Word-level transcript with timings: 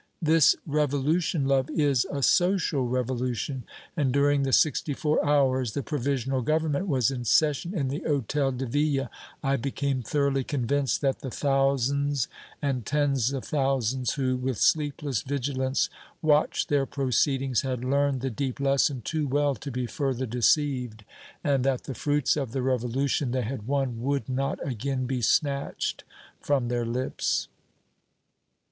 This 0.19 0.55
Revolution, 0.65 1.45
love, 1.45 1.69
is 1.69 2.07
a 2.11 2.23
social 2.23 2.87
Revolution, 2.87 3.65
and 3.95 4.11
during 4.11 4.41
the 4.41 4.51
sixty 4.51 4.95
four 4.95 5.23
hours 5.23 5.73
the 5.73 5.83
Provisional 5.83 6.41
Government 6.41 6.87
was 6.87 7.11
in 7.11 7.23
session, 7.23 7.77
in 7.77 7.87
the 7.89 7.99
Hôtel 7.99 8.57
de 8.57 8.65
Ville, 8.65 9.09
I 9.43 9.57
became 9.57 10.01
thoroughly 10.01 10.43
convinced 10.43 11.01
that 11.01 11.19
the 11.19 11.29
thousands 11.29 12.27
and 12.63 12.83
tens 12.83 13.31
of 13.31 13.45
thousands 13.45 14.13
who, 14.15 14.37
with 14.37 14.57
sleepless 14.57 15.21
vigilance, 15.21 15.87
watched 16.23 16.69
their 16.69 16.87
proceedings, 16.87 17.61
had 17.61 17.85
learned 17.85 18.21
the 18.21 18.31
deep 18.31 18.59
lesson 18.59 19.03
too 19.03 19.27
well 19.27 19.53
to 19.53 19.69
be 19.69 19.85
further 19.85 20.25
deceived, 20.25 21.05
and 21.43 21.63
that 21.63 21.83
the 21.83 21.93
fruits 21.93 22.35
of 22.35 22.53
the 22.53 22.63
Revolution 22.63 23.29
they 23.29 23.43
had 23.43 23.67
won 23.67 24.01
would 24.01 24.27
not 24.27 24.57
again 24.67 25.05
be 25.05 25.21
snatched 25.21 26.03
from 26.39 26.69
their 26.69 26.87
lips." 26.87 27.49